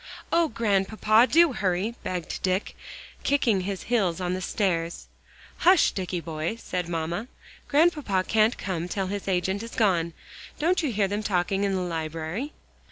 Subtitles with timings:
[0.31, 1.27] "Oh, Grandpapa!
[1.31, 2.75] do hurry," begged Dick,
[3.21, 5.05] kicking his heels on the stairs.
[5.57, 7.27] "Hush, Dicky boy," said mamma.
[7.67, 10.13] "Grandpapa can't come till his agent is gone.
[10.57, 12.51] Don't you hear them talking in the library?"